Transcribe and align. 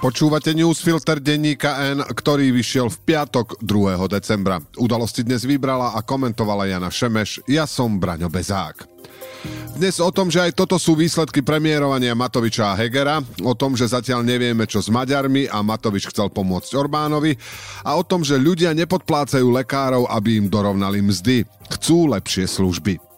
Počúvate 0.00 0.56
newsfilter 0.56 1.20
denníka 1.20 1.76
N, 1.92 2.00
ktorý 2.00 2.56
vyšiel 2.56 2.88
v 2.88 2.98
piatok 3.04 3.60
2. 3.60 4.00
decembra. 4.08 4.56
Udalosti 4.80 5.20
dnes 5.20 5.44
vybrala 5.44 5.92
a 5.92 6.00
komentovala 6.00 6.72
Jana 6.72 6.88
Šemeš, 6.88 7.44
ja 7.44 7.68
som 7.68 8.00
Braňo 8.00 8.32
Bezák. 8.32 8.88
Dnes 9.76 10.00
o 10.00 10.08
tom, 10.08 10.32
že 10.32 10.40
aj 10.40 10.56
toto 10.56 10.80
sú 10.80 10.96
výsledky 10.96 11.44
premiérovania 11.44 12.16
Matoviča 12.16 12.72
a 12.72 12.78
Hegera, 12.80 13.20
o 13.44 13.52
tom, 13.52 13.76
že 13.76 13.92
zatiaľ 13.92 14.24
nevieme 14.24 14.64
čo 14.64 14.80
s 14.80 14.88
Maďarmi 14.88 15.52
a 15.52 15.60
Matovič 15.60 16.08
chcel 16.08 16.32
pomôcť 16.32 16.80
Orbánovi 16.80 17.36
a 17.84 18.00
o 18.00 18.00
tom, 18.00 18.24
že 18.24 18.40
ľudia 18.40 18.72
nepodplácajú 18.72 19.52
lekárov, 19.52 20.08
aby 20.08 20.40
im 20.40 20.48
dorovnali 20.48 21.04
mzdy. 21.04 21.44
Chcú 21.76 22.08
lepšie 22.08 22.48
služby. 22.48 23.09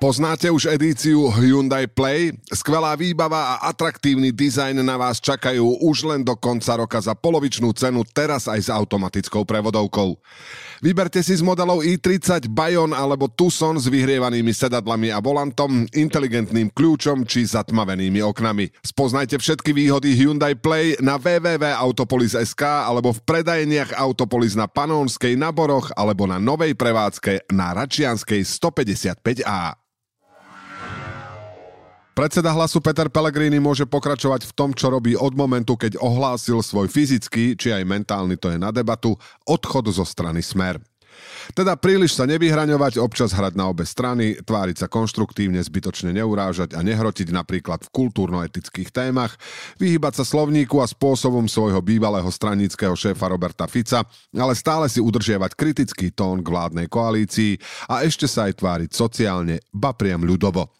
Poznáte 0.00 0.48
už 0.48 0.72
edíciu 0.72 1.28
Hyundai 1.28 1.84
Play? 1.84 2.32
Skvelá 2.48 2.96
výbava 2.96 3.60
a 3.60 3.68
atraktívny 3.68 4.32
dizajn 4.32 4.80
na 4.80 4.96
vás 4.96 5.20
čakajú 5.20 5.76
už 5.84 6.08
len 6.08 6.24
do 6.24 6.32
konca 6.40 6.72
roka 6.80 6.96
za 7.04 7.12
polovičnú 7.12 7.68
cenu, 7.76 8.00
teraz 8.08 8.48
aj 8.48 8.60
s 8.64 8.68
automatickou 8.72 9.44
prevodovkou. 9.44 10.16
Vyberte 10.80 11.20
si 11.20 11.36
z 11.36 11.44
modelov 11.44 11.84
i30 11.84 12.48
Bayon 12.48 12.96
alebo 12.96 13.28
Tucson 13.28 13.76
s 13.76 13.92
vyhrievanými 13.92 14.48
sedadlami 14.56 15.12
a 15.12 15.20
volantom, 15.20 15.84
inteligentným 15.92 16.72
kľúčom 16.72 17.28
či 17.28 17.44
zatmavenými 17.44 18.24
oknami. 18.24 18.72
Spoznajte 18.80 19.36
všetky 19.36 19.76
výhody 19.76 20.16
Hyundai 20.16 20.56
Play 20.56 20.96
na 21.04 21.20
www.autopolis.sk 21.20 22.88
alebo 22.88 23.12
v 23.12 23.20
predajeniach 23.28 23.92
Autopolis 24.00 24.56
na 24.56 24.64
Panónskej, 24.64 25.36
na 25.36 25.52
Boroch 25.52 25.92
alebo 25.92 26.24
na 26.24 26.40
novej 26.40 26.72
prevádzke 26.72 27.52
na 27.52 27.76
Račianskej 27.76 28.48
155A. 28.48 29.89
Predseda 32.20 32.52
hlasu 32.52 32.84
Peter 32.84 33.08
Pellegrini 33.08 33.56
môže 33.56 33.88
pokračovať 33.88 34.44
v 34.44 34.52
tom, 34.52 34.76
čo 34.76 34.92
robí 34.92 35.16
od 35.16 35.32
momentu, 35.32 35.72
keď 35.72 35.96
ohlásil 36.04 36.60
svoj 36.60 36.84
fyzický, 36.84 37.56
či 37.56 37.72
aj 37.72 37.88
mentálny, 37.88 38.36
to 38.36 38.52
je 38.52 38.60
na 38.60 38.68
debatu, 38.68 39.16
odchod 39.48 39.88
zo 39.88 40.04
strany 40.04 40.44
Smer. 40.44 40.76
Teda 41.56 41.80
príliš 41.80 42.20
sa 42.20 42.28
nevyhraňovať, 42.28 43.00
občas 43.00 43.32
hrať 43.32 43.56
na 43.56 43.72
obe 43.72 43.88
strany, 43.88 44.36
tváriť 44.36 44.84
sa 44.84 44.92
konštruktívne, 44.92 45.64
zbytočne 45.64 46.12
neurážať 46.12 46.76
a 46.76 46.84
nehrotiť 46.84 47.32
napríklad 47.32 47.88
v 47.88 47.92
kultúrno-etických 48.04 48.92
témach, 48.92 49.40
vyhybať 49.80 50.20
sa 50.20 50.24
slovníku 50.28 50.76
a 50.76 50.92
spôsobom 50.92 51.48
svojho 51.48 51.80
bývalého 51.80 52.28
stranického 52.28 52.92
šéfa 53.00 53.32
Roberta 53.32 53.64
Fica, 53.64 54.04
ale 54.36 54.52
stále 54.52 54.92
si 54.92 55.00
udržiavať 55.00 55.56
kritický 55.56 56.12
tón 56.12 56.44
k 56.44 56.52
vládnej 56.52 56.84
koalícii 56.84 57.56
a 57.88 58.04
ešte 58.04 58.28
sa 58.28 58.44
aj 58.52 58.60
tváriť 58.60 58.90
sociálne, 58.92 59.64
ba 59.72 59.96
priam 59.96 60.20
ľudovo. 60.20 60.79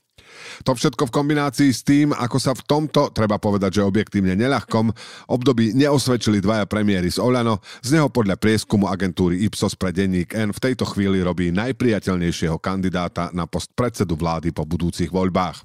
To 0.65 0.77
všetko 0.77 1.09
v 1.09 1.15
kombinácii 1.15 1.71
s 1.73 1.81
tým, 1.81 2.13
ako 2.13 2.37
sa 2.37 2.53
v 2.53 2.63
tomto, 2.67 3.11
treba 3.17 3.41
povedať, 3.41 3.81
že 3.81 3.87
objektívne 3.87 4.37
neľahkom, 4.37 4.93
období 5.33 5.73
neosvedčili 5.73 6.43
dvaja 6.45 6.69
premiéry 6.69 7.09
z 7.09 7.23
Oľano, 7.23 7.65
z 7.81 7.97
neho 7.97 8.13
podľa 8.13 8.37
prieskumu 8.37 8.91
agentúry 8.91 9.41
Ipsos 9.49 9.75
pre 9.75 9.95
denník 9.95 10.37
N 10.37 10.53
v 10.53 10.63
tejto 10.63 10.85
chvíli 10.85 11.25
robí 11.25 11.49
najpriateľnejšieho 11.55 12.61
kandidáta 12.61 13.33
na 13.33 13.49
post 13.49 13.73
predsedu 13.73 14.15
vlády 14.19 14.53
po 14.53 14.69
budúcich 14.69 15.09
voľbách. 15.09 15.65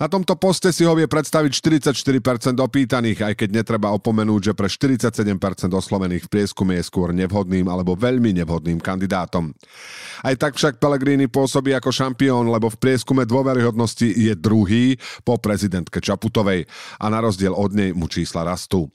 Na 0.00 0.08
tomto 0.08 0.38
poste 0.40 0.72
si 0.72 0.86
ho 0.88 0.96
vie 0.96 1.04
predstaviť 1.04 1.52
44% 1.52 2.56
opýtaných, 2.56 3.18
aj 3.28 3.34
keď 3.44 3.48
netreba 3.60 3.92
opomenúť, 3.92 4.52
že 4.52 4.56
pre 4.56 4.68
47% 4.70 5.28
oslovených 5.68 6.28
v 6.28 6.32
prieskume 6.32 6.78
je 6.80 6.84
skôr 6.86 7.12
nevhodným 7.12 7.68
alebo 7.68 7.98
veľmi 7.98 8.32
nevhodným 8.40 8.80
kandidátom. 8.80 9.52
Aj 10.22 10.34
tak 10.38 10.56
však 10.56 10.80
Pellegrini 10.80 11.28
pôsobí 11.28 11.76
ako 11.76 11.92
šampión, 11.92 12.48
lebo 12.48 12.72
v 12.72 12.80
prieskume 12.80 13.28
dôveryhodnosti 13.28 14.06
je 14.06 14.32
druhý 14.38 14.96
po 15.26 15.36
prezidentke 15.36 16.00
Čaputovej 16.00 16.64
a 16.96 17.04
na 17.12 17.20
rozdiel 17.20 17.52
od 17.52 17.74
nej 17.76 17.90
mu 17.92 18.08
čísla 18.08 18.46
rastú. 18.46 18.88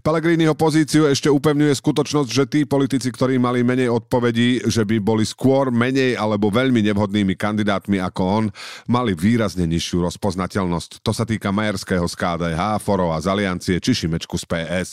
Pellegriniho 0.00 0.56
pozíciu 0.56 1.04
ešte 1.10 1.28
upevňuje 1.28 1.74
skutočnosť, 1.76 2.30
že 2.32 2.44
tí 2.48 2.60
politici, 2.64 3.12
ktorí 3.12 3.36
mali 3.36 3.60
menej 3.60 3.92
odpovedí, 3.92 4.64
že 4.64 4.88
by 4.88 4.96
boli 5.02 5.28
skôr 5.28 5.68
menej 5.68 6.16
alebo 6.16 6.48
veľmi 6.48 6.80
nevhodnými 6.88 7.36
kandidátmi 7.36 8.00
ako 8.00 8.22
on, 8.24 8.44
mali 8.88 9.12
výrazne 9.12 9.68
nižšiu 9.68 10.08
rozpoznateľnosť. 10.08 11.04
To 11.04 11.12
sa 11.12 11.28
týka 11.28 11.52
Majerského 11.52 12.08
z 12.08 12.14
KDH, 12.16 12.80
Forova 12.80 13.20
z 13.20 13.28
Aliancie 13.28 13.76
či 13.76 13.92
Šimečku 13.92 14.40
z 14.40 14.44
PS. 14.48 14.88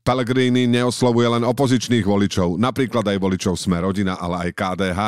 Pellegrini 0.00 0.64
neoslovuje 0.64 1.28
len 1.28 1.44
opozičných 1.44 2.08
voličov, 2.08 2.56
napríklad 2.56 3.04
aj 3.04 3.18
voličov 3.20 3.60
Sme 3.60 3.84
rodina, 3.84 4.16
ale 4.16 4.48
aj 4.48 4.50
KDH. 4.56 5.00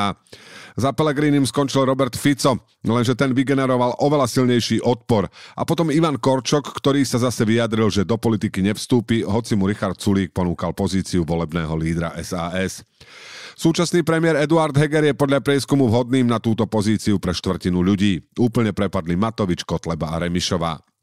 Za 0.75 0.91
Pelegrinim 0.91 1.47
skončil 1.47 1.87
Robert 1.87 2.19
Fico, 2.19 2.59
lenže 2.83 3.15
ten 3.15 3.31
vygeneroval 3.31 3.97
oveľa 4.03 4.27
silnejší 4.27 4.83
odpor. 4.83 5.31
A 5.55 5.63
potom 5.63 5.87
Ivan 5.95 6.19
Korčok, 6.19 6.75
ktorý 6.83 7.07
sa 7.07 7.23
zase 7.23 7.47
vyjadril, 7.47 7.87
že 7.95 8.03
do 8.03 8.19
politiky 8.19 8.59
nevstúpi, 8.59 9.23
hoci 9.23 9.55
mu 9.55 9.71
Richard 9.71 10.03
Sulík 10.03 10.35
ponúkal 10.35 10.75
pozíciu 10.75 11.23
volebného 11.23 11.71
lídra 11.79 12.19
SAS. 12.27 12.83
Súčasný 13.55 14.03
premiér 14.03 14.43
Eduard 14.43 14.75
Heger 14.75 15.07
je 15.07 15.15
podľa 15.15 15.39
prieskumu 15.39 15.87
vhodným 15.87 16.27
na 16.27 16.43
túto 16.43 16.67
pozíciu 16.67 17.23
pre 17.23 17.31
štvrtinu 17.31 17.79
ľudí. 17.79 18.19
Úplne 18.35 18.75
prepadli 18.75 19.15
Matovič, 19.15 19.63
Kotleba 19.63 20.11
a 20.11 20.27
Remišová. 20.27 20.94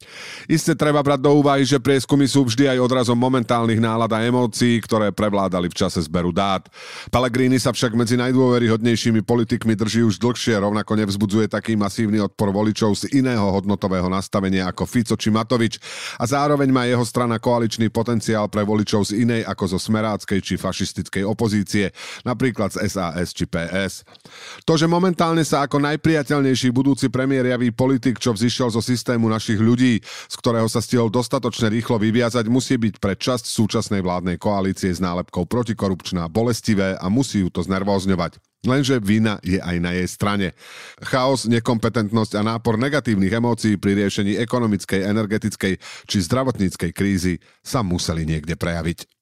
Isté 0.50 0.74
treba 0.76 1.00
brať 1.02 1.22
do 1.22 1.32
úvahy, 1.38 1.64
že 1.64 1.80
prieskumy 1.80 2.26
sú 2.26 2.48
vždy 2.48 2.78
aj 2.78 2.84
odrazom 2.84 3.18
momentálnych 3.18 3.82
nálad 3.82 4.12
a 4.14 4.24
emócií, 4.24 4.82
ktoré 4.82 5.14
prevládali 5.14 5.68
v 5.68 5.78
čase 5.78 6.02
zberu 6.06 6.34
dát. 6.34 6.66
Pellegrini 7.12 7.60
sa 7.60 7.76
však 7.76 7.94
medzi 7.94 8.16
najdôveryhodnejšími 8.18 9.22
politikmi 9.26 9.76
drží 9.76 10.02
už 10.08 10.18
dlhšie, 10.22 10.58
rovnako 10.62 10.96
nevzbudzuje 10.96 11.52
taký 11.52 11.76
masívny 11.76 12.24
odpor 12.24 12.56
voličov 12.56 12.96
z 12.96 13.12
iného 13.20 13.44
hodnotového 13.52 14.08
nastavenia 14.08 14.72
ako 14.72 14.88
Fico 14.88 15.16
či 15.20 15.28
Matovič 15.28 15.78
a 16.18 16.24
zároveň 16.24 16.70
má 16.72 16.88
jeho 16.88 17.04
strana 17.04 17.38
koaličný 17.42 17.92
potenciál 17.92 18.48
pre 18.48 18.64
voličov 18.64 19.12
z 19.12 19.28
inej 19.28 19.42
ako 19.44 19.76
zo 19.76 19.80
smeráckej 19.82 20.40
či 20.40 20.56
fašistickej 20.56 21.28
opozície, 21.28 21.92
napríklad 22.24 22.72
z 22.72 22.88
SAS 22.88 23.36
či 23.36 23.44
PS. 23.44 24.08
To, 24.64 24.80
že 24.80 24.88
momentálne 24.88 25.44
sa 25.44 25.68
ako 25.68 25.84
najpriateľnejší 25.84 26.72
budúci 26.72 27.12
premiér 27.12 27.52
javí 27.52 27.76
politik, 27.76 28.16
čo 28.16 28.32
vzýšiel 28.32 28.72
zo 28.72 28.80
systému 28.80 29.28
našich 29.28 29.60
ľudí, 29.60 29.91
z 30.00 30.36
ktorého 30.40 30.72
sa 30.72 30.80
stihol 30.80 31.12
dostatočne 31.12 31.68
rýchlo 31.68 32.00
vyviazať, 32.00 32.48
musí 32.48 32.80
byť 32.80 33.04
pre 33.04 33.20
časť 33.20 33.44
súčasnej 33.44 34.00
vládnej 34.00 34.40
koalície 34.40 34.94
s 34.94 35.04
nálepkou 35.04 35.44
protikorupčná 35.44 36.32
bolestivé 36.32 36.96
a 36.96 37.12
musí 37.12 37.44
ju 37.44 37.52
to 37.52 37.60
znervózňovať. 37.66 38.40
Lenže 38.62 39.02
vina 39.02 39.42
je 39.42 39.58
aj 39.58 39.78
na 39.82 39.98
jej 39.98 40.06
strane. 40.06 40.54
Chaos, 41.02 41.50
nekompetentnosť 41.50 42.38
a 42.38 42.42
nápor 42.46 42.78
negatívnych 42.78 43.34
emócií 43.34 43.82
pri 43.82 43.98
riešení 44.06 44.38
ekonomickej, 44.38 45.02
energetickej 45.02 45.74
či 46.06 46.18
zdravotníckej 46.22 46.94
krízy 46.94 47.42
sa 47.66 47.82
museli 47.82 48.22
niekde 48.22 48.54
prejaviť. 48.54 49.21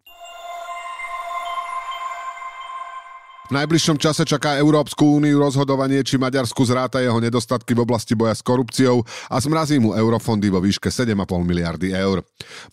V 3.50 3.58
najbližšom 3.58 3.98
čase 3.98 4.30
čaká 4.30 4.62
Európsku 4.62 5.18
úniu 5.18 5.42
rozhodovanie, 5.42 6.06
či 6.06 6.22
Maďarsku 6.22 6.62
zráta 6.70 7.02
jeho 7.02 7.18
nedostatky 7.18 7.74
v 7.74 7.82
oblasti 7.82 8.14
boja 8.14 8.38
s 8.38 8.46
korupciou 8.46 9.02
a 9.26 9.42
zmrazí 9.42 9.82
mu 9.82 9.98
eurofondy 9.98 10.54
vo 10.54 10.62
výške 10.62 10.94
7,5 10.94 11.18
miliardy 11.50 11.90
eur. 11.98 12.22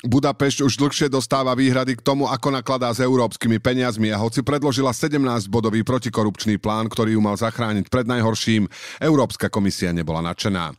Budapešť 0.06 0.62
už 0.62 0.78
dlhšie 0.78 1.08
dostáva 1.10 1.56
výhrady 1.58 1.98
k 1.98 2.04
tomu, 2.04 2.30
ako 2.30 2.54
nakladá 2.54 2.92
s 2.94 3.02
európskymi 3.02 3.58
peniazmi 3.58 4.14
a 4.14 4.20
hoci 4.20 4.40
predložila 4.42 4.94
17-bodový 4.94 5.82
protikorupčný 5.82 6.60
plán, 6.60 6.86
ktorý 6.86 7.18
ju 7.18 7.20
mal 7.22 7.34
zachrániť 7.34 7.90
pred 7.90 8.06
najhorším, 8.06 8.70
Európska 9.02 9.50
komisia 9.50 9.90
nebola 9.90 10.22
nadšená. 10.22 10.74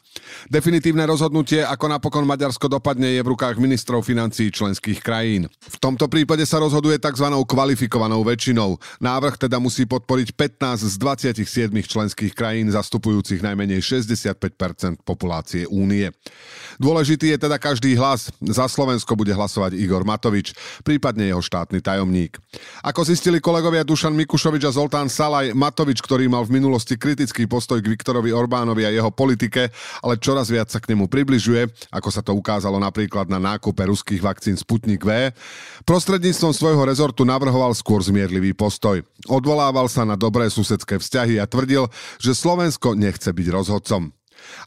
Definitívne 0.50 1.06
rozhodnutie, 1.06 1.62
ako 1.62 1.86
napokon 1.94 2.26
Maďarsko 2.26 2.66
dopadne, 2.72 3.14
je 3.14 3.22
v 3.22 3.32
rukách 3.38 3.62
ministrov 3.62 4.02
financií 4.02 4.50
členských 4.50 5.00
krajín. 5.04 5.46
V 5.62 5.78
tomto 5.78 6.10
prípade 6.10 6.42
sa 6.48 6.58
rozhoduje 6.58 6.98
tzv. 6.98 7.28
kvalifikovanou 7.46 8.26
väčšinou. 8.26 8.82
Návrh 9.04 9.38
teda 9.38 9.62
musí 9.62 9.86
podporiť 9.86 10.34
15 10.34 10.90
z 10.90 10.96
27 10.98 11.70
členských 11.86 12.34
krajín 12.34 12.74
zastupujúcich 12.74 13.46
najmenej 13.46 13.84
65% 13.84 15.06
populácie 15.06 15.70
únie. 15.70 16.10
Dôležitý 16.82 17.34
je 17.34 17.38
teda 17.38 17.58
každý 17.62 17.98
hlas. 17.98 18.30
Za 18.42 18.70
Slovensko 18.78 19.18
bude 19.18 19.34
hlasovať 19.34 19.74
Igor 19.74 20.06
Matovič, 20.06 20.54
prípadne 20.86 21.26
jeho 21.26 21.42
štátny 21.42 21.82
tajomník. 21.82 22.38
Ako 22.86 23.02
zistili 23.10 23.42
kolegovia 23.42 23.82
Dušan 23.82 24.14
Mikušovič 24.14 24.70
a 24.70 24.76
Zoltán 24.78 25.10
Salaj, 25.10 25.58
Matovič, 25.58 25.98
ktorý 25.98 26.30
mal 26.30 26.46
v 26.46 26.62
minulosti 26.62 26.94
kritický 26.94 27.50
postoj 27.50 27.82
k 27.82 27.90
Viktorovi 27.90 28.30
Orbánovi 28.30 28.86
a 28.86 28.94
jeho 28.94 29.10
politike, 29.10 29.74
ale 30.06 30.22
čoraz 30.22 30.54
viac 30.54 30.70
sa 30.70 30.78
k 30.78 30.94
nemu 30.94 31.10
približuje, 31.10 31.66
ako 31.90 32.10
sa 32.14 32.22
to 32.22 32.38
ukázalo 32.38 32.78
napríklad 32.78 33.26
na 33.34 33.42
nákupe 33.42 33.82
ruských 33.82 34.22
vakcín 34.22 34.54
Sputnik 34.54 35.02
V, 35.02 35.34
prostredníctvom 35.90 36.54
svojho 36.54 36.86
rezortu 36.86 37.26
navrhoval 37.26 37.74
skôr 37.74 38.06
zmierlivý 38.06 38.54
postoj. 38.54 39.02
Odvolával 39.26 39.90
sa 39.90 40.06
na 40.06 40.14
dobré 40.14 40.54
susedské 40.54 41.02
vzťahy 41.02 41.42
a 41.42 41.50
tvrdil, 41.50 41.90
že 42.22 42.38
Slovensko 42.38 42.94
nechce 42.94 43.34
byť 43.34 43.48
rozhodcom. 43.50 44.17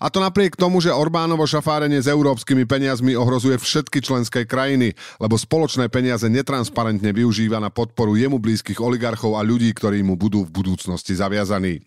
A 0.01 0.09
to 0.09 0.21
napriek 0.21 0.57
tomu, 0.57 0.81
že 0.81 0.95
Orbánovo 0.95 1.45
šafárenie 1.45 2.01
s 2.01 2.09
európskymi 2.09 2.65
peniazmi 2.65 3.13
ohrozuje 3.17 3.61
všetky 3.61 4.01
členské 4.01 4.49
krajiny, 4.49 4.97
lebo 5.21 5.37
spoločné 5.37 5.93
peniaze 5.93 6.27
netransparentne 6.31 7.13
využíva 7.13 7.61
na 7.61 7.69
podporu 7.69 8.17
jemu 8.17 8.41
blízkych 8.41 8.81
oligarchov 8.81 9.37
a 9.37 9.45
ľudí, 9.45 9.71
ktorí 9.77 10.01
mu 10.01 10.17
budú 10.17 10.49
v 10.49 10.55
budúcnosti 10.55 11.13
zaviazaní. 11.13 11.85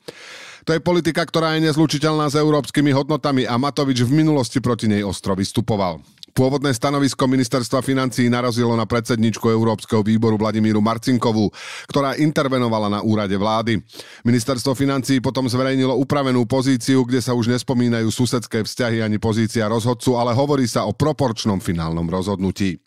To 0.64 0.72
je 0.72 0.80
politika, 0.80 1.28
ktorá 1.28 1.60
je 1.60 1.68
nezlučiteľná 1.68 2.32
s 2.32 2.40
európskymi 2.40 2.96
hodnotami 2.96 3.44
a 3.44 3.60
Matovič 3.60 4.08
v 4.08 4.24
minulosti 4.24 4.64
proti 4.64 4.88
nej 4.88 5.04
ostro 5.04 5.36
vystupoval. 5.36 6.00
Pôvodné 6.34 6.74
stanovisko 6.74 7.30
ministerstva 7.30 7.86
financí 7.86 8.26
narazilo 8.26 8.74
na 8.74 8.90
predsedničku 8.90 9.54
Európskeho 9.54 10.02
výboru 10.02 10.34
Vladimíru 10.34 10.82
Marcinkovú, 10.82 11.54
ktorá 11.86 12.18
intervenovala 12.18 12.90
na 12.90 13.00
úrade 13.06 13.38
vlády. 13.38 13.78
Ministerstvo 14.26 14.74
financí 14.74 15.22
potom 15.22 15.46
zverejnilo 15.46 15.94
upravenú 15.94 16.50
pozíciu, 16.50 17.06
kde 17.06 17.22
sa 17.22 17.38
už 17.38 17.54
nespomínajú 17.54 18.10
susedské 18.10 18.66
vzťahy 18.66 19.06
ani 19.06 19.22
pozícia 19.22 19.70
rozhodcu, 19.70 20.18
ale 20.18 20.34
hovorí 20.34 20.66
sa 20.66 20.90
o 20.90 20.98
proporčnom 20.98 21.62
finálnom 21.62 22.10
rozhodnutí. 22.10 22.82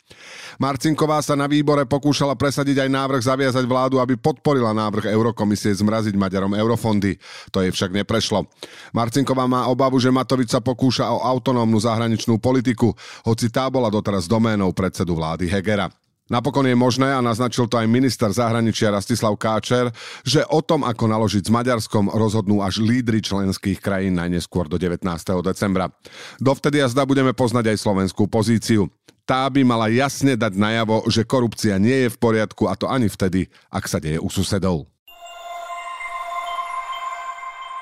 Marcinková 0.58 1.22
sa 1.22 1.38
na 1.38 1.46
výbore 1.46 1.86
pokúšala 1.86 2.38
presadiť 2.38 2.82
aj 2.82 2.90
návrh 2.90 3.22
zaviazať 3.26 3.64
vládu, 3.66 4.02
aby 4.02 4.18
podporila 4.18 4.74
návrh 4.74 5.10
Eurokomisie 5.10 5.74
zmraziť 5.74 6.18
Maďarom 6.18 6.54
eurofondy. 6.54 7.18
To 7.54 7.62
jej 7.62 7.70
však 7.70 7.94
neprešlo. 7.94 8.46
Marcinková 8.90 9.46
má 9.46 9.70
obavu, 9.70 9.98
že 10.02 10.14
Matovič 10.14 10.50
pokúša 10.56 11.10
o 11.10 11.22
autonómnu 11.22 11.76
zahraničnú 11.82 12.38
politiku, 12.38 12.94
hoci 13.36 13.52
tá 13.52 13.68
bola 13.68 13.92
doteraz 13.92 14.24
doménou 14.24 14.72
predsedu 14.72 15.12
vlády 15.12 15.44
Hegera. 15.44 15.92
Napokon 16.32 16.64
je 16.64 16.72
možné, 16.72 17.12
a 17.12 17.20
naznačil 17.20 17.68
to 17.68 17.76
aj 17.76 17.84
minister 17.84 18.32
zahraničia 18.32 18.88
Rastislav 18.88 19.36
Káčer, 19.36 19.92
že 20.24 20.40
o 20.48 20.64
tom, 20.64 20.88
ako 20.88 21.04
naložiť 21.04 21.44
s 21.44 21.52
Maďarskom, 21.52 22.16
rozhodnú 22.16 22.64
až 22.64 22.80
lídry 22.80 23.20
členských 23.20 23.76
krajín 23.76 24.16
najneskôr 24.16 24.72
do 24.72 24.80
19. 24.80 25.04
decembra. 25.44 25.92
Dovtedy 26.40 26.80
zda 26.88 27.04
budeme 27.04 27.36
poznať 27.36 27.76
aj 27.76 27.78
slovenskú 27.84 28.24
pozíciu 28.24 28.88
tá 29.26 29.42
by 29.50 29.66
mala 29.66 29.90
jasne 29.90 30.38
dať 30.38 30.54
najavo, 30.54 31.10
že 31.10 31.26
korupcia 31.26 31.82
nie 31.82 32.06
je 32.06 32.14
v 32.14 32.20
poriadku 32.22 32.70
a 32.70 32.78
to 32.78 32.86
ani 32.86 33.10
vtedy, 33.10 33.50
ak 33.74 33.90
sa 33.90 33.98
deje 33.98 34.22
u 34.22 34.30
susedov. 34.30 34.86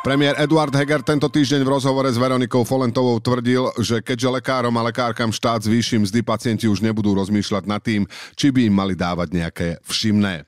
Premiér 0.05 0.37
Eduard 0.37 0.69
Heger 0.69 1.01
tento 1.01 1.33
týždeň 1.33 1.65
v 1.65 1.81
rozhovore 1.81 2.05
s 2.13 2.21
Veronikou 2.21 2.61
Folentovou 2.61 3.17
tvrdil, 3.25 3.73
že 3.81 4.05
keďže 4.05 4.37
lekárom 4.37 4.77
a 4.77 4.85
lekárkam 4.85 5.33
štát 5.33 5.65
zvýši 5.65 5.97
mzdy, 6.05 6.21
pacienti 6.21 6.69
už 6.69 6.85
nebudú 6.85 7.17
rozmýšľať 7.17 7.65
nad 7.65 7.81
tým, 7.81 8.05
či 8.37 8.53
by 8.53 8.69
im 8.69 8.75
mali 8.77 8.93
dávať 8.93 9.33
nejaké 9.33 9.69
všimné. 9.89 10.45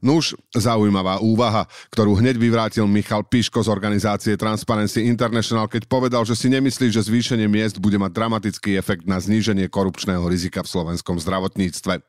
Nuž, 0.00 0.32
zaujímavá 0.56 1.20
úvaha, 1.20 1.68
ktorú 1.92 2.16
hneď 2.16 2.40
vyvrátil 2.40 2.88
Michal 2.88 3.20
Piško 3.20 3.60
z 3.60 3.68
organizácie 3.68 4.32
Transparency 4.32 5.04
International, 5.04 5.68
keď 5.68 5.84
povedal, 5.84 6.24
že 6.24 6.32
si 6.32 6.48
nemyslí, 6.48 6.88
že 6.88 7.04
zvýšenie 7.04 7.44
miest 7.44 7.76
bude 7.76 8.00
mať 8.00 8.08
dramatický 8.16 8.80
efekt 8.80 9.04
na 9.04 9.20
zníženie 9.20 9.68
korupčného 9.68 10.24
rizika 10.24 10.64
v 10.64 10.72
slovenskom 10.72 11.20
zdravotníctve. 11.20 12.00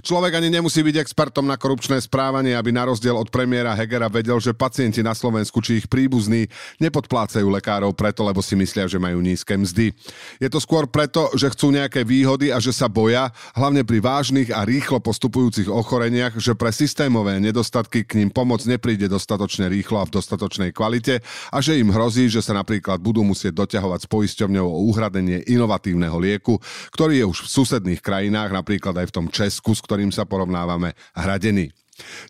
Človek 0.00 0.32
ani 0.40 0.48
nemusí 0.48 0.80
byť 0.80 0.96
expertom 0.96 1.44
na 1.44 1.60
korupčné 1.60 2.00
správanie, 2.00 2.56
aby 2.56 2.72
na 2.72 2.88
rozdiel 2.88 3.12
od 3.12 3.28
premiéra 3.28 3.76
Hegera 3.76 4.08
vedel, 4.08 4.40
že 4.40 4.56
pacienti 4.56 5.04
na 5.04 5.12
Slovensku 5.12 5.60
či 5.60 5.84
ich 5.84 5.86
príbuzní 5.86 6.48
nepodplácajú 6.80 7.44
lekárov 7.44 7.92
preto, 7.92 8.24
lebo 8.24 8.40
si 8.40 8.56
myslia, 8.56 8.88
že 8.88 8.96
majú 8.96 9.20
nízke 9.20 9.52
mzdy. 9.60 9.92
Je 10.40 10.48
to 10.48 10.56
skôr 10.56 10.88
preto, 10.88 11.28
že 11.36 11.52
chcú 11.52 11.68
nejaké 11.76 12.00
výhody 12.02 12.48
a 12.48 12.56
že 12.56 12.72
sa 12.72 12.88
boja, 12.88 13.28
hlavne 13.52 13.84
pri 13.84 14.00
vážnych 14.00 14.48
a 14.50 14.64
rýchlo 14.64 15.04
postupujúcich 15.04 15.68
ochoreniach, 15.68 16.40
že 16.40 16.56
pre 16.56 16.72
systémové 17.20 17.36
nedostatky 17.36 18.08
k 18.08 18.16
ním 18.16 18.32
pomoc 18.32 18.64
nepríde 18.64 19.04
dostatočne 19.04 19.68
rýchlo 19.68 20.00
a 20.00 20.08
v 20.08 20.16
dostatočnej 20.16 20.72
kvalite 20.72 21.20
a 21.52 21.60
že 21.60 21.76
im 21.76 21.92
hrozí, 21.92 22.32
že 22.32 22.40
sa 22.40 22.56
napríklad 22.56 22.96
budú 22.96 23.20
musieť 23.20 23.60
doťahovať 23.60 24.00
s 24.00 24.08
poisťovňou 24.08 24.64
o 24.64 24.80
uhradenie 24.88 25.44
inovatívneho 25.44 26.16
lieku, 26.16 26.56
ktorý 26.96 27.20
je 27.20 27.26
už 27.28 27.38
v 27.44 27.52
susedných 27.60 28.00
krajinách, 28.00 28.56
napríklad 28.56 29.04
aj 29.04 29.12
v 29.12 29.14
tom 29.20 29.26
Česku, 29.28 29.76
ktorým 29.76 30.08
sa 30.08 30.24
porovnávame, 30.24 30.96
hradený. 31.12 31.76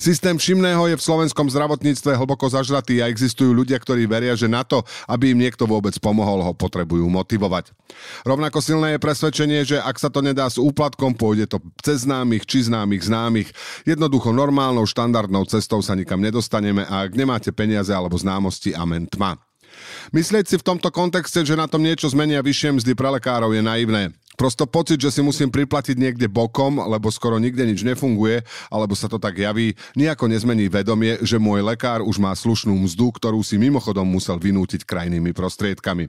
Systém 0.00 0.36
všimného 0.36 0.90
je 0.90 0.96
v 0.96 1.06
slovenskom 1.06 1.48
zdravotníctve 1.52 2.16
hlboko 2.16 2.48
zažratý 2.48 3.04
a 3.04 3.10
existujú 3.10 3.52
ľudia, 3.52 3.76
ktorí 3.76 4.08
veria, 4.08 4.32
že 4.34 4.48
na 4.48 4.64
to, 4.64 4.82
aby 5.06 5.32
im 5.32 5.42
niekto 5.42 5.68
vôbec 5.68 5.92
pomohol, 6.00 6.40
ho 6.44 6.52
potrebujú 6.56 7.04
motivovať. 7.08 7.72
Rovnako 8.24 8.58
silné 8.64 8.96
je 8.96 9.04
presvedčenie, 9.04 9.60
že 9.66 9.76
ak 9.78 9.96
sa 10.00 10.08
to 10.08 10.24
nedá 10.24 10.48
s 10.48 10.56
úplatkom, 10.56 11.14
pôjde 11.16 11.50
to 11.50 11.58
cez 11.84 12.08
známych 12.08 12.48
či 12.48 12.66
známych 12.66 13.06
známych. 13.06 13.48
Jednoducho 13.84 14.32
normálnou 14.32 14.88
štandardnou 14.88 15.44
cestou 15.48 15.84
sa 15.84 15.92
nikam 15.92 16.22
nedostaneme 16.22 16.86
a 16.88 17.04
ak 17.04 17.12
nemáte 17.12 17.50
peniaze 17.52 17.92
alebo 17.92 18.16
známosti, 18.16 18.72
amen 18.72 19.04
tma. 19.04 19.36
Myslieť 20.10 20.44
si 20.50 20.56
v 20.58 20.66
tomto 20.66 20.90
kontexte, 20.90 21.46
že 21.46 21.54
na 21.54 21.70
tom 21.70 21.82
niečo 21.84 22.10
zmenia 22.10 22.42
vyššie 22.42 22.82
mzdy 22.82 22.92
pre 22.98 23.08
lekárov 23.14 23.54
je 23.54 23.62
naivné. 23.62 24.10
Prosto 24.40 24.64
pocit, 24.64 24.96
že 24.96 25.12
si 25.12 25.20
musím 25.20 25.52
priplatiť 25.52 26.00
niekde 26.00 26.24
bokom, 26.24 26.80
lebo 26.80 27.12
skoro 27.12 27.36
nikde 27.36 27.60
nič 27.60 27.84
nefunguje, 27.84 28.40
alebo 28.72 28.96
sa 28.96 29.04
to 29.04 29.20
tak 29.20 29.36
javí, 29.36 29.76
nejako 29.92 30.32
nezmení 30.32 30.64
vedomie, 30.72 31.20
že 31.20 31.36
môj 31.36 31.60
lekár 31.60 32.00
už 32.00 32.16
má 32.16 32.32
slušnú 32.32 32.72
mzdu, 32.72 33.12
ktorú 33.20 33.44
si 33.44 33.60
mimochodom 33.60 34.08
musel 34.08 34.40
vynútiť 34.40 34.88
krajnými 34.88 35.36
prostriedkami. 35.36 36.08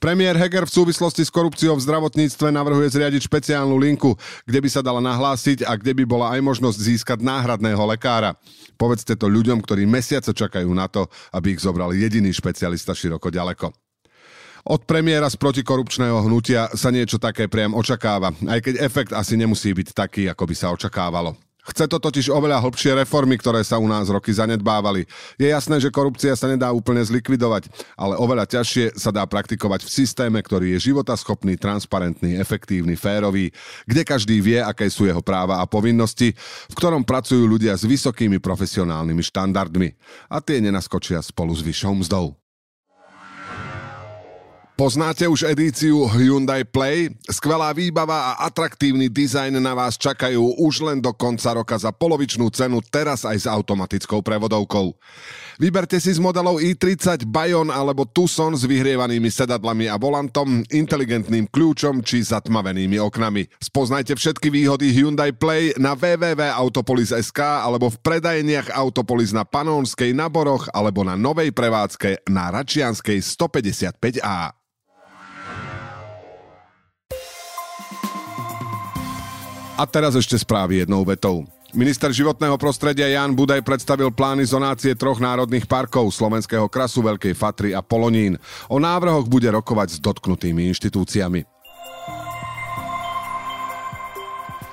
Premiér 0.00 0.40
Heger 0.40 0.64
v 0.64 0.72
súvislosti 0.80 1.20
s 1.20 1.28
korupciou 1.28 1.76
v 1.76 1.84
zdravotníctve 1.84 2.48
navrhuje 2.56 2.88
zriadiť 2.88 3.28
špeciálnu 3.28 3.76
linku, 3.76 4.16
kde 4.48 4.58
by 4.64 4.68
sa 4.72 4.80
dala 4.80 5.04
nahlásiť 5.04 5.68
a 5.68 5.76
kde 5.76 5.92
by 5.92 6.04
bola 6.08 6.32
aj 6.32 6.40
možnosť 6.40 6.78
získať 6.80 7.18
náhradného 7.20 7.84
lekára. 7.84 8.32
Povedzte 8.80 9.12
to 9.12 9.28
ľuďom, 9.28 9.60
ktorí 9.60 9.84
mesiace 9.84 10.32
čakajú 10.32 10.72
na 10.72 10.88
to, 10.88 11.04
aby 11.36 11.52
ich 11.52 11.60
zobral 11.60 11.92
jediný 11.92 12.32
špecialista 12.32 12.96
široko 12.96 13.28
ďaleko. 13.28 13.91
Od 14.62 14.86
premiéra 14.86 15.26
z 15.26 15.34
protikorupčného 15.42 16.22
hnutia 16.22 16.70
sa 16.78 16.94
niečo 16.94 17.18
také 17.18 17.50
priam 17.50 17.74
očakáva, 17.74 18.30
aj 18.46 18.62
keď 18.62 18.74
efekt 18.78 19.10
asi 19.10 19.34
nemusí 19.34 19.74
byť 19.74 19.90
taký, 19.90 20.30
ako 20.30 20.46
by 20.46 20.54
sa 20.54 20.70
očakávalo. 20.70 21.34
Chce 21.62 21.86
to 21.86 22.02
totiž 22.02 22.26
oveľa 22.26 22.58
hlbšie 22.58 22.90
reformy, 22.90 23.38
ktoré 23.38 23.62
sa 23.62 23.78
u 23.78 23.86
nás 23.86 24.10
roky 24.10 24.34
zanedbávali. 24.34 25.06
Je 25.38 25.46
jasné, 25.46 25.78
že 25.78 25.94
korupcia 25.94 26.34
sa 26.34 26.50
nedá 26.50 26.74
úplne 26.74 26.98
zlikvidovať, 26.98 27.70
ale 27.94 28.18
oveľa 28.18 28.50
ťažšie 28.50 28.98
sa 28.98 29.14
dá 29.14 29.22
praktikovať 29.22 29.86
v 29.86 29.94
systéme, 29.94 30.42
ktorý 30.42 30.74
je 30.74 30.90
životaschopný, 30.90 31.54
transparentný, 31.54 32.34
efektívny, 32.42 32.98
férový, 32.98 33.54
kde 33.86 34.02
každý 34.02 34.42
vie, 34.42 34.58
aké 34.58 34.90
sú 34.90 35.06
jeho 35.06 35.22
práva 35.22 35.62
a 35.62 35.70
povinnosti, 35.70 36.34
v 36.66 36.74
ktorom 36.74 37.06
pracujú 37.06 37.46
ľudia 37.46 37.78
s 37.78 37.86
vysokými 37.86 38.42
profesionálnymi 38.42 39.22
štandardmi. 39.22 39.88
A 40.34 40.42
tie 40.42 40.58
nenaskočia 40.58 41.22
spolu 41.22 41.54
s 41.54 41.62
vyššou 41.62 41.94
mzdou. 42.02 42.41
Poznáte 44.72 45.28
už 45.28 45.44
edíciu 45.52 46.08
Hyundai 46.08 46.64
Play? 46.64 47.12
Skvelá 47.28 47.76
výbava 47.76 48.32
a 48.32 48.48
atraktívny 48.48 49.12
dizajn 49.12 49.60
na 49.60 49.76
vás 49.76 50.00
čakajú 50.00 50.40
už 50.64 50.88
len 50.88 50.96
do 50.96 51.12
konca 51.12 51.52
roka 51.52 51.76
za 51.76 51.92
polovičnú 51.92 52.48
cenu, 52.48 52.80
teraz 52.80 53.28
aj 53.28 53.36
s 53.36 53.46
automatickou 53.46 54.24
prevodovkou. 54.24 54.96
Vyberte 55.60 56.00
si 56.00 56.16
z 56.16 56.16
modelov 56.16 56.56
i30 56.64 57.28
Bayon 57.28 57.68
alebo 57.68 58.08
Tucson 58.08 58.56
s 58.56 58.64
vyhrievanými 58.64 59.28
sedadlami 59.28 59.92
a 59.92 60.00
volantom, 60.00 60.64
inteligentným 60.72 61.52
kľúčom 61.52 62.00
či 62.00 62.24
zatmavenými 62.24 62.96
oknami. 62.96 63.52
Spoznajte 63.60 64.16
všetky 64.16 64.48
výhody 64.48 64.88
Hyundai 64.88 65.36
Play 65.36 65.76
na 65.76 65.92
www.autopolis.sk 65.92 67.40
alebo 67.44 67.92
v 67.92 68.00
predajeniach 68.00 68.72
Autopolis 68.72 69.36
na 69.36 69.44
Panónskej, 69.44 70.16
na 70.16 70.32
Boroch 70.32 70.72
alebo 70.72 71.04
na 71.04 71.12
novej 71.12 71.52
prevádzke 71.52 72.24
na 72.32 72.48
Račianskej 72.48 73.20
155A. 73.20 74.62
A 79.72 79.88
teraz 79.88 80.12
ešte 80.12 80.36
správy 80.36 80.84
jednou 80.84 81.00
vetou. 81.02 81.48
Minister 81.72 82.12
životného 82.12 82.60
prostredia 82.60 83.08
Jan 83.08 83.32
Budaj 83.32 83.64
predstavil 83.64 84.12
plány 84.12 84.44
zonácie 84.44 84.92
troch 84.92 85.16
národných 85.16 85.64
parkov 85.64 86.12
Slovenského 86.12 86.68
krasu, 86.68 87.00
Veľkej 87.00 87.32
Fatry 87.32 87.72
a 87.72 87.80
Polonín. 87.80 88.36
O 88.68 88.76
návrhoch 88.76 89.24
bude 89.24 89.48
rokovať 89.48 89.96
s 89.96 89.98
dotknutými 90.04 90.68
inštitúciami. 90.68 91.51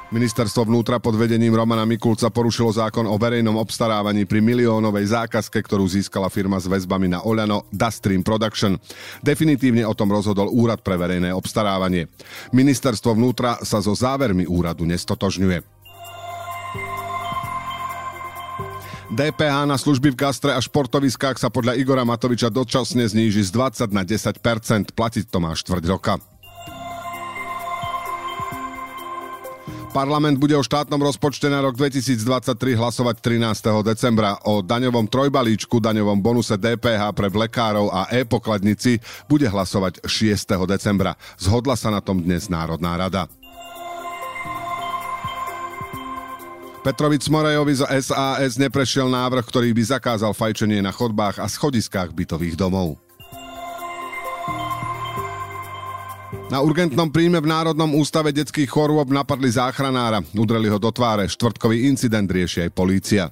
Ministerstvo 0.09 0.65
vnútra 0.65 0.97
pod 0.97 1.13
vedením 1.13 1.53
Romana 1.53 1.85
Mikulca 1.85 2.33
porušilo 2.33 2.73
zákon 2.73 3.05
o 3.05 3.13
verejnom 3.13 3.53
obstarávaní 3.61 4.25
pri 4.25 4.41
miliónovej 4.41 5.05
zákazke, 5.05 5.61
ktorú 5.61 5.85
získala 5.85 6.33
firma 6.33 6.57
s 6.57 6.65
väzbami 6.65 7.13
na 7.13 7.21
Oľano 7.21 7.69
Dastream 7.69 8.25
Production. 8.25 8.81
Definitívne 9.21 9.85
o 9.85 9.93
tom 9.93 10.09
rozhodol 10.09 10.49
Úrad 10.49 10.81
pre 10.81 10.97
verejné 10.97 11.29
obstarávanie. 11.29 12.09
Ministerstvo 12.49 13.13
vnútra 13.13 13.61
sa 13.61 13.85
so 13.85 13.93
závermi 13.93 14.49
úradu 14.49 14.81
nestotožňuje. 14.89 15.61
DPH 19.13 19.69
na 19.69 19.77
služby 19.77 20.13
v 20.13 20.21
gastre 20.25 20.57
a 20.57 20.61
športoviskách 20.61 21.37
sa 21.37 21.53
podľa 21.53 21.77
Igora 21.77 22.01
Matoviča 22.01 22.49
dočasne 22.49 23.05
zníži 23.05 23.45
z 23.45 23.53
20 23.53 23.93
na 23.93 24.01
10 24.01 24.41
Platiť 24.89 25.25
to 25.29 25.37
má 25.37 25.53
štvrť 25.53 25.85
roka. 25.85 26.17
Parlament 29.89 30.37
bude 30.37 30.53
o 30.53 30.61
štátnom 30.61 31.01
rozpočte 31.01 31.49
na 31.49 31.65
rok 31.65 31.73
2023 31.73 32.53
hlasovať 32.77 33.15
13. 33.25 33.81
decembra. 33.81 34.37
O 34.45 34.61
daňovom 34.61 35.09
trojbalíčku, 35.09 35.81
daňovom 35.81 36.21
bonuse 36.21 36.53
DPH 36.61 37.09
pre 37.17 37.25
vlekárov 37.25 37.89
a 37.89 38.05
e-pokladnici 38.13 39.01
bude 39.25 39.49
hlasovať 39.49 40.05
6. 40.05 40.45
decembra. 40.69 41.17
Zhodla 41.41 41.73
sa 41.73 41.89
na 41.89 42.05
tom 42.05 42.21
dnes 42.21 42.53
Národná 42.53 43.01
rada. 43.01 43.25
Petrovic 46.85 47.25
Morejovi 47.25 47.81
z 47.81 47.83
SAS 48.05 48.61
neprešiel 48.61 49.09
návrh, 49.09 49.41
ktorý 49.41 49.73
by 49.73 49.99
zakázal 49.99 50.37
fajčenie 50.37 50.85
na 50.85 50.93
chodbách 50.93 51.41
a 51.41 51.49
schodiskách 51.49 52.13
bytových 52.13 52.53
domov. 52.53 53.08
Na 56.49 56.65
urgentnom 56.65 57.13
príjme 57.13 57.37
v 57.37 57.45
Národnom 57.45 57.93
ústave 57.93 58.33
detských 58.33 58.65
chorôb 58.65 59.13
napadli 59.13 59.53
záchranára. 59.53 60.25
Udreli 60.33 60.65
ho 60.65 60.81
do 60.81 60.89
tváre. 60.89 61.29
Štvrtkový 61.29 61.85
incident 61.85 62.25
rieši 62.25 62.65
aj 62.65 62.71
polícia. 62.73 63.29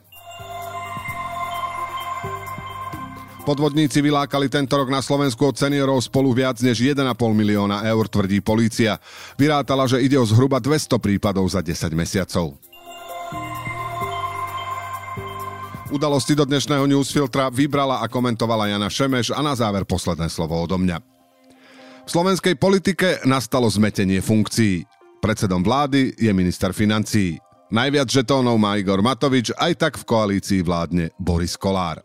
Podvodníci 3.41 4.05
vylákali 4.05 4.53
tento 4.53 4.77
rok 4.77 4.93
na 4.93 5.01
Slovensku 5.01 5.49
od 5.49 5.57
seniorov 5.57 6.03
spolu 6.05 6.29
viac 6.35 6.61
než 6.61 6.83
1,5 6.83 7.01
milióna 7.33 7.89
eur, 7.89 8.05
tvrdí 8.05 8.37
polícia. 8.43 9.01
Vyrátala, 9.39 9.89
že 9.89 10.03
ide 10.03 10.19
o 10.21 10.27
zhruba 10.27 10.61
200 10.61 11.01
prípadov 11.01 11.49
za 11.49 11.65
10 11.65 11.89
mesiacov. 11.97 12.53
Udalosti 15.89 16.35
do 16.35 16.43
dnešného 16.43 16.85
newsfiltra 16.85 17.47
vybrala 17.49 18.03
a 18.03 18.11
komentovala 18.11 18.67
Jana 18.67 18.91
Šemeš 18.91 19.31
a 19.31 19.39
na 19.39 19.55
záver 19.55 19.87
posledné 19.87 20.27
slovo 20.27 20.59
odo 20.59 20.75
mňa. 20.75 21.16
V 22.07 22.15
slovenskej 22.15 22.55
politike 22.55 23.19
nastalo 23.27 23.67
zmetenie 23.67 24.23
funkcií. 24.23 24.87
Predsedom 25.19 25.59
vlády 25.59 26.15
je 26.15 26.31
minister 26.31 26.71
financií. 26.71 27.35
Najviac 27.67 28.07
žetónov 28.07 28.55
má 28.55 28.79
Igor 28.79 29.03
Matovič, 29.03 29.51
aj 29.59 29.75
tak 29.75 29.93
v 29.99 30.07
koalícii 30.07 30.63
vládne 30.63 31.11
Boris 31.19 31.59
Kolár. 31.59 31.99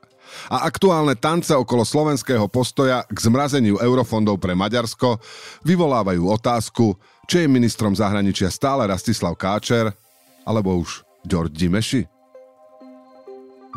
A 0.51 0.67
aktuálne 0.67 1.15
tance 1.15 1.55
okolo 1.55 1.87
slovenského 1.87 2.51
postoja 2.51 3.07
k 3.07 3.15
zmrazeniu 3.15 3.79
eurofondov 3.79 4.43
pre 4.43 4.59
Maďarsko 4.59 5.23
vyvolávajú 5.63 6.35
otázku, 6.35 6.99
či 7.31 7.47
je 7.47 7.55
ministrom 7.55 7.95
zahraničia 7.95 8.51
stále 8.51 8.91
Rastislav 8.91 9.39
Káčer, 9.39 9.95
alebo 10.43 10.83
už 10.83 11.07
George 11.23 11.55
Dimeši. 11.55 12.03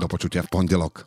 Do 0.01 0.09
počutia 0.09 0.41
v 0.41 0.49
pondelok. 0.49 1.05